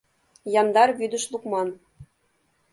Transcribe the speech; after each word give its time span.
—Яндар 0.61 0.89
вӱдыш 0.99 1.23
лукман! 1.31 1.69